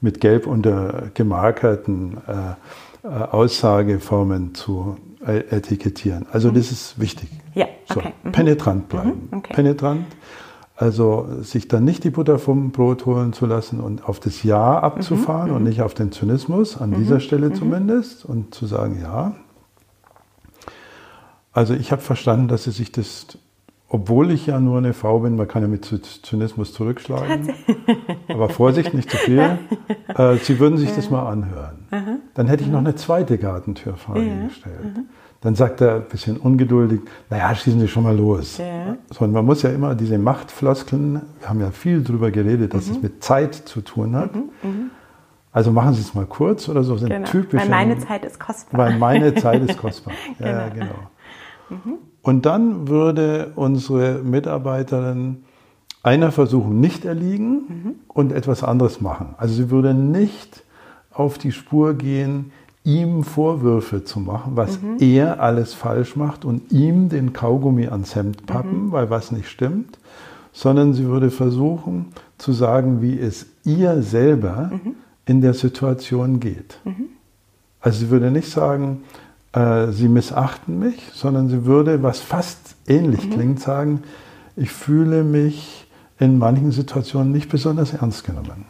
[0.00, 6.26] mit Gelb untergemarkerten äh, äh, Aussageformen zu äh, etikettieren.
[6.30, 7.28] Also das ist wichtig.
[7.54, 8.14] Ja, okay.
[8.24, 9.28] So, penetrant bleiben.
[9.32, 9.52] Okay.
[9.52, 10.06] Penetrant
[10.78, 14.78] also sich dann nicht die Butter vom Brot holen zu lassen und auf das Ja
[14.78, 15.68] abzufahren mhm, und mhm.
[15.70, 17.54] nicht auf den Zynismus, an mhm, dieser Stelle mhm.
[17.56, 19.34] zumindest, und zu sagen, ja.
[21.52, 23.26] Also ich habe verstanden, dass sie sich das,
[23.88, 27.52] obwohl ich ja nur eine Frau bin, man kann ja mit Zynismus zurückschlagen,
[28.28, 29.58] aber Vorsicht, nicht zu viel,
[30.14, 32.20] äh, sie würden sich das mal anhören.
[32.34, 35.00] Dann hätte ich noch eine zweite Gartentürfrage gestellt.
[35.40, 38.58] Dann sagt er ein bisschen ungeduldig, naja, schießen Sie schon mal los.
[38.58, 38.96] Ja.
[39.10, 42.92] Sondern man muss ja immer diese Machtfloskeln, wir haben ja viel darüber geredet, dass mhm.
[42.96, 44.34] es mit Zeit zu tun hat.
[44.34, 44.90] Mhm, mhm.
[45.52, 47.28] Also machen Sie es mal kurz oder so, sind genau.
[47.28, 47.62] typische.
[47.62, 48.80] Weil meine Zeit ist kostbar.
[48.80, 50.14] Weil meine Zeit ist kostbar.
[50.38, 50.50] genau.
[50.50, 50.94] Ja, genau.
[51.70, 51.94] Mhm.
[52.22, 55.44] Und dann würde unsere Mitarbeiterin
[56.02, 57.94] einer Versuchung nicht erliegen mhm.
[58.08, 59.34] und etwas anderes machen.
[59.38, 60.64] Also sie würde nicht
[61.12, 62.52] auf die Spur gehen,
[62.88, 64.96] ihm Vorwürfe zu machen, was mhm.
[64.98, 68.92] er alles falsch macht und ihm den Kaugummi ans Hemd pappen, mhm.
[68.92, 69.98] weil was nicht stimmt,
[70.52, 72.06] sondern sie würde versuchen
[72.38, 74.94] zu sagen, wie es ihr selber mhm.
[75.26, 76.80] in der Situation geht.
[76.84, 77.10] Mhm.
[77.80, 79.02] Also sie würde nicht sagen,
[79.52, 83.30] äh, sie missachten mich, sondern sie würde, was fast ähnlich mhm.
[83.34, 84.02] klingt, sagen,
[84.56, 85.86] ich fühle mich
[86.18, 88.64] in manchen Situationen nicht besonders ernst genommen.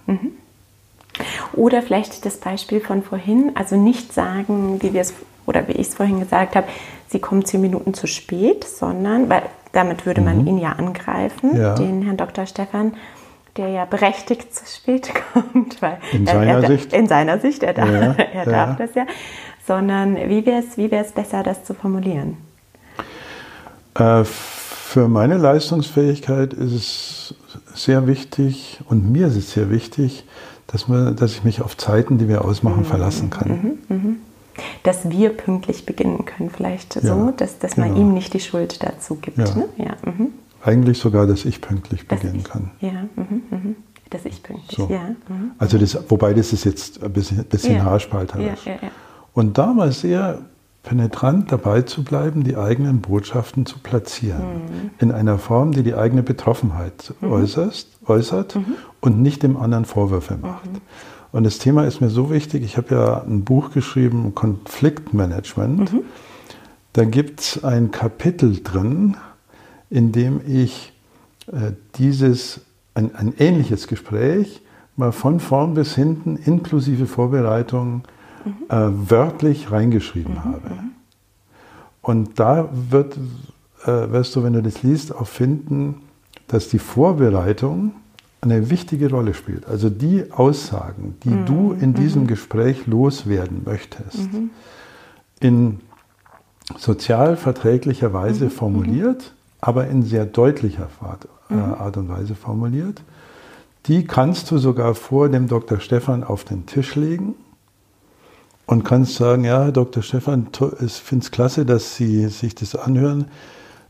[1.55, 5.15] Oder vielleicht das Beispiel von vorhin, also nicht sagen, wie wir es
[5.47, 6.67] oder wie ich es vorhin gesagt habe,
[7.09, 10.47] sie kommen zehn Minuten zu spät, sondern, weil damit würde man mhm.
[10.47, 11.75] ihn ja angreifen, ja.
[11.75, 12.47] den Herrn Dr.
[12.47, 12.93] Stefan,
[13.57, 17.63] der ja berechtigt zu spät kommt, weil in er, seiner er, Sicht, in seiner Sicht,
[17.63, 19.07] er darf, ja, er darf das ja,
[19.67, 22.37] sondern wie wäre es wie besser, das zu formulieren?
[23.95, 27.35] Äh, für meine Leistungsfähigkeit ist es
[27.75, 30.25] sehr wichtig und mir ist es sehr wichtig,
[30.69, 32.85] dass, man, dass ich mich auf Zeiten, die wir ausmachen, mhm.
[32.85, 33.79] verlassen kann.
[33.89, 33.97] Mhm.
[33.97, 34.17] Mhm.
[34.83, 38.01] Dass wir pünktlich beginnen können, vielleicht ja, so, dass, dass man genau.
[38.01, 39.39] ihm nicht die Schuld dazu gibt.
[39.39, 39.55] Ja.
[39.55, 39.69] Ne?
[39.77, 39.97] Ja.
[40.05, 40.29] Mhm.
[40.63, 42.71] Eigentlich sogar, dass ich pünktlich dass beginnen ich, kann.
[42.81, 43.77] Ja, mhm, mhm.
[44.11, 44.89] dass ich pünktlich, so.
[44.93, 45.15] ja.
[45.59, 48.67] Also das, wobei das ist jetzt ein bisschen, bisschen haarspalterisch.
[49.33, 50.41] Und da mal sehr
[50.89, 54.41] penetrant dabei zu bleiben, die eigenen Botschaften zu platzieren.
[54.41, 54.91] Mhm.
[54.99, 57.31] In einer Form, die die eigene Betroffenheit mhm.
[57.31, 58.77] äußerst, äußert mhm.
[59.01, 60.65] und nicht dem anderen Vorwürfe macht.
[60.65, 60.81] Mhm.
[61.31, 65.93] Und das Thema ist mir so wichtig, ich habe ja ein Buch geschrieben, Konfliktmanagement.
[65.93, 66.01] Mhm.
[66.95, 69.19] Da gibt es ein Kapitel drin,
[69.91, 70.95] in dem ich
[71.49, 72.63] äh, dieses,
[72.95, 74.63] ein, ein ähnliches Gespräch
[74.97, 78.05] mal von vorn bis hinten inklusive Vorbereitung
[78.45, 78.53] mhm.
[78.69, 80.45] äh, wörtlich reingeschrieben mhm.
[80.45, 80.69] habe.
[80.71, 80.91] Mhm.
[82.03, 83.19] Und da wird,
[83.85, 86.03] äh, wirst du, wenn du das liest, auch finden,
[86.47, 87.93] dass die Vorbereitung
[88.41, 89.67] eine wichtige Rolle spielt.
[89.67, 91.47] Also die Aussagen, die mhm.
[91.47, 92.29] du in diesem mhm.
[92.29, 94.51] Gespräch loswerden möchtest, mhm.
[95.41, 95.81] in
[96.77, 100.89] sozial verträglicher Weise formuliert, aber in sehr deutlicher
[101.51, 103.03] äh, Art und Weise formuliert,
[103.87, 105.81] die kannst du sogar vor dem Dr.
[105.81, 107.35] Stefan auf den Tisch legen
[108.69, 110.03] und kannst sagen, ja, Herr Dr.
[110.03, 110.49] Stefan,
[110.85, 113.25] ich finde es klasse, dass Sie sich das anhören.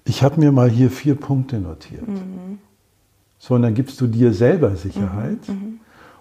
[0.05, 2.07] Ich habe mir mal hier vier Punkte notiert.
[2.07, 2.61] Mhm.
[3.38, 5.55] So, und dann gibst du dir selber Sicherheit mhm.
[5.55, 5.81] mhm.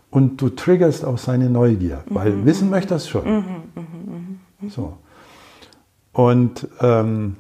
[0.09, 2.45] und du triggerst auch seine Neugier, weil mhm.
[2.45, 3.25] wissen möchte das schon.
[3.25, 3.43] Mhm,
[3.75, 4.97] mhm, so.
[6.11, 7.35] Und ähm,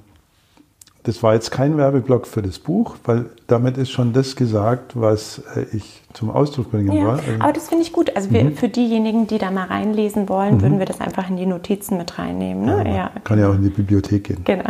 [1.07, 5.41] das war jetzt kein Werbeblock für das Buch, weil damit ist schon das gesagt, was
[5.55, 7.23] äh, ich zum Ausdruck bringen ja, wollte.
[7.39, 8.13] Aber das finde ich gut.
[8.13, 8.57] Also wir, mhm.
[8.57, 10.61] für diejenigen, die da mal reinlesen wollen, mhm.
[10.63, 12.65] würden wir das einfach in die Notizen mit reinnehmen.
[12.65, 12.83] Ne?
[12.85, 13.11] Ja, ja.
[13.23, 14.41] Kann ja auch in die Bibliothek gehen.
[14.43, 14.69] Genau.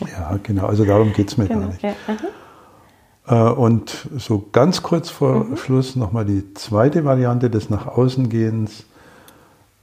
[0.00, 0.64] ja, genau.
[0.64, 1.60] Also darum geht es mir genau.
[1.60, 1.82] gar nicht.
[1.82, 3.50] Ja.
[3.50, 5.56] Äh, und so ganz kurz vor mhm.
[5.58, 8.86] Schluss nochmal die zweite Variante des Nach außen gehens.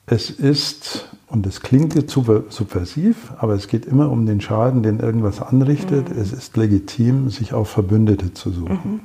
[0.05, 4.99] Es ist und es klingt jetzt subversiv, aber es geht immer um den Schaden, den
[4.99, 6.09] irgendwas anrichtet.
[6.09, 6.21] Mhm.
[6.21, 8.79] Es ist legitim, sich auch Verbündete zu suchen.
[8.83, 8.99] Mhm.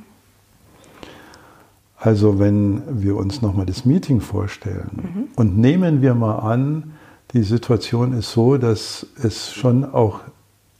[1.97, 5.23] Also wenn wir uns nochmal das Meeting vorstellen mhm.
[5.35, 6.93] und nehmen wir mal an,
[7.33, 10.19] die Situation ist so, dass es schon auch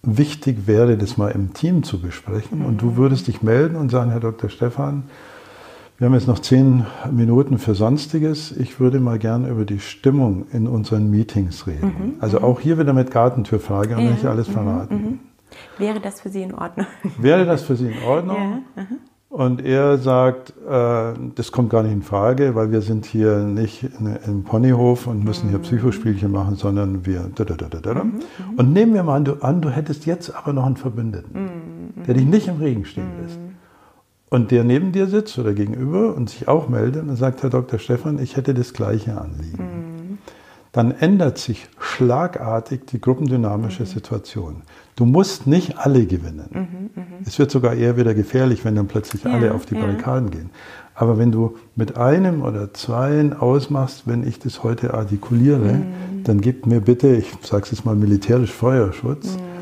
[0.01, 2.63] wichtig wäre, das mal im Team zu besprechen.
[2.63, 2.95] Und du mhm.
[2.97, 4.49] würdest dich melden und sagen, Herr Dr.
[4.49, 5.03] Stefan,
[5.99, 8.53] wir haben jetzt noch zehn Minuten für Sonstiges.
[8.53, 11.88] Ich würde mal gern über die Stimmung in unseren Meetings reden.
[11.88, 12.45] Mhm, also mhm.
[12.45, 14.95] auch hier wieder mit Gartentürfrage und ja, nicht alles mhm, verraten.
[14.95, 15.19] Mhm.
[15.77, 16.88] Wäre das für Sie in Ordnung?
[17.17, 18.63] Wäre das für Sie in Ordnung?
[18.77, 18.85] Ja,
[19.27, 23.83] und er sagt, äh, das kommt gar nicht in Frage, weil wir sind hier nicht
[23.83, 25.63] in, im Ponyhof und müssen hier mhm.
[25.63, 27.29] Psychospielchen machen, sondern wir.
[27.35, 28.21] Da, da, da, mhm,
[28.55, 32.13] und nehmen wir mal an du, an, du hättest jetzt aber noch einen Verbündeten, der
[32.13, 33.38] dich nicht im Regen stehen lässt
[34.29, 37.79] und der neben dir sitzt oder gegenüber und sich auch meldet und sagt, Herr Dr.
[37.79, 39.63] Stefan, ich hätte das gleiche Anliegen.
[39.63, 40.17] Mhm.
[40.71, 43.87] Dann ändert sich schlagartig die gruppendynamische mhm.
[43.87, 44.61] Situation.
[44.95, 46.49] Du musst nicht alle gewinnen.
[46.51, 49.73] Mhm, mhm, es wird sogar eher wieder gefährlich, wenn dann plötzlich ja, alle auf die
[49.73, 50.37] Barrikaden ja.
[50.37, 50.49] gehen.
[50.93, 56.23] Aber wenn du mit einem oder zweien ausmachst, wenn ich das heute artikuliere, mhm.
[56.23, 59.58] dann gib mir bitte, ich sage es jetzt mal militärisch Feuerschutz, mhm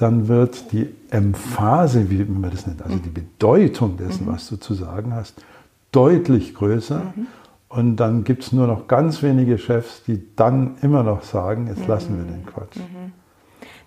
[0.00, 4.32] dann wird die Emphase, wie man das nennt, also die Bedeutung dessen, mhm.
[4.32, 5.44] was du zu sagen hast,
[5.92, 7.12] deutlich größer.
[7.14, 7.26] Mhm.
[7.68, 11.86] Und dann gibt es nur noch ganz wenige Chefs, die dann immer noch sagen, jetzt
[11.86, 12.78] lassen wir den Quatsch.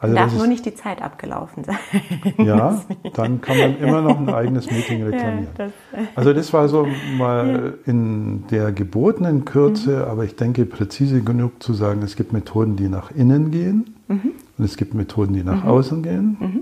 [0.04, 1.78] Also darf nur nicht die Zeit abgelaufen sein.
[2.46, 2.82] Ja,
[3.14, 5.48] dann kann man immer noch ein eigenes Meeting reklamieren.
[5.58, 5.72] Ja, das,
[6.16, 6.88] also das war so
[7.18, 10.12] mal in der gebotenen Kürze, mhm.
[10.12, 14.32] aber ich denke präzise genug zu sagen, es gibt Methoden, die nach innen gehen mhm.
[14.58, 15.70] und es gibt Methoden, die nach mhm.
[15.70, 16.38] außen gehen.
[16.40, 16.62] Mhm.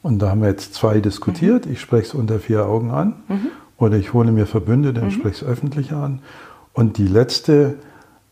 [0.00, 1.66] Und da haben wir jetzt zwei diskutiert.
[1.66, 1.72] Mhm.
[1.72, 3.48] Ich spreche es unter vier Augen an mhm.
[3.76, 6.20] oder ich hole mir Verbündete und spreche es öffentlich an.
[6.72, 7.76] Und die letzte,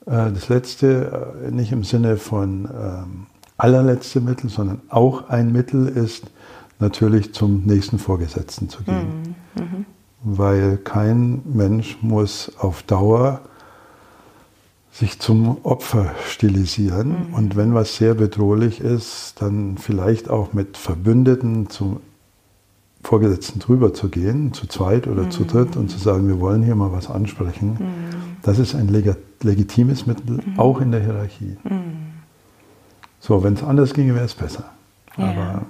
[0.07, 3.27] äh, das letzte, äh, nicht im Sinne von ähm,
[3.63, 6.25] allerletzte Mittel, sondern auch ein Mittel ist,
[6.81, 9.37] natürlich zum nächsten Vorgesetzten zu gehen.
[9.55, 9.63] Mhm.
[9.63, 9.87] Mhm.
[10.25, 13.41] Weil kein Mensch muss auf Dauer
[14.91, 17.29] sich zum Opfer stilisieren.
[17.29, 17.35] Mhm.
[17.35, 22.01] Und wenn was sehr bedrohlich ist, dann vielleicht auch mit Verbündeten zum
[23.05, 26.77] Vorgesetzten drüber zu gehen, zu zweit oder zu dritt und zu sagen, wir wollen hier
[26.77, 27.77] mal was ansprechen.
[28.43, 28.89] Das ist ein
[29.41, 31.57] legitimes Mittel, auch in der Hierarchie.
[33.23, 34.65] So, wenn es anders ginge, wäre es besser.
[35.17, 35.31] Ja.
[35.31, 35.63] Aber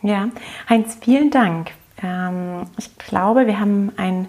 [0.00, 0.28] ja,
[0.70, 1.72] Heinz, vielen Dank.
[2.02, 4.28] Ähm, ich glaube, wir haben ein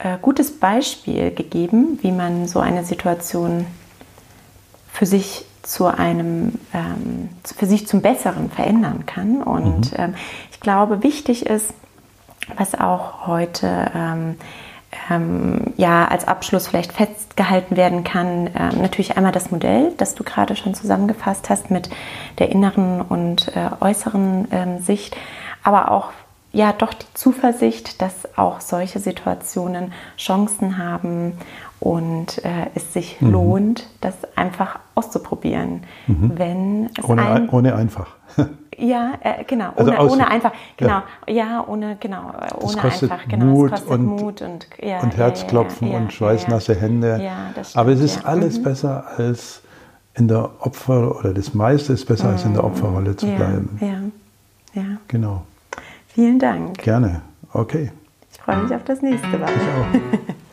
[0.00, 3.64] äh, gutes Beispiel gegeben, wie man so eine Situation
[4.92, 9.42] für sich zu einem, ähm, für sich zum Besseren verändern kann.
[9.42, 9.98] Und mhm.
[9.98, 10.14] ähm,
[10.50, 11.72] ich glaube, wichtig ist,
[12.58, 13.90] was auch heute
[15.10, 18.50] ähm, ja als Abschluss vielleicht festgehalten werden kann.
[18.54, 21.90] Ähm, natürlich einmal das Modell, das du gerade schon zusammengefasst hast mit
[22.38, 25.16] der inneren und äh, äußeren ähm, Sicht,
[25.62, 26.10] aber auch
[26.52, 31.32] ja doch die Zuversicht, dass auch solche Situationen Chancen haben
[31.80, 33.30] und äh, es sich mhm.
[33.30, 35.82] lohnt, das einfach auszuprobieren.
[36.06, 36.32] Mhm.
[36.36, 38.08] Wenn es ohne, ein, ohne einfach.
[38.78, 39.72] Ja, äh, genau.
[39.74, 41.02] Also ohne, ohne, einfach, genau.
[41.26, 42.32] Ja, ja ohne, genau.
[42.60, 43.46] Ohne kostet einfach, genau.
[43.46, 47.20] Mut es kostet und, Mut und, ja, und Herzklopfen ja, und schweißnasse Hände.
[47.22, 48.62] Ja, das stimmt, Aber es ist alles mhm.
[48.62, 49.62] besser als
[50.14, 52.32] in der Opfer, oder das meiste ist besser mhm.
[52.32, 52.68] als in der mhm.
[52.68, 53.78] Opferrolle zu bleiben.
[53.80, 54.88] Ja, ja.
[55.08, 55.42] Genau.
[56.06, 56.78] Vielen Dank.
[56.78, 57.22] Gerne.
[57.52, 57.90] Okay.
[58.30, 59.50] Ich freue mich auf das nächste Mal.
[59.50, 60.34] Ich auch.